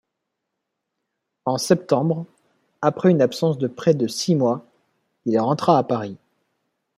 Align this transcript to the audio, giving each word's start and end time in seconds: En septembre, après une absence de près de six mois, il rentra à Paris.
En 1.45 1.59
septembre, 1.59 2.25
après 2.81 3.11
une 3.11 3.21
absence 3.21 3.59
de 3.59 3.67
près 3.67 3.93
de 3.93 4.07
six 4.07 4.33
mois, 4.33 4.65
il 5.27 5.39
rentra 5.39 5.77
à 5.77 5.83
Paris. 5.83 6.17